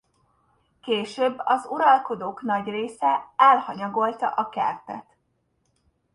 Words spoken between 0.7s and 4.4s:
Később az uralkodók nagy része elhanyagolta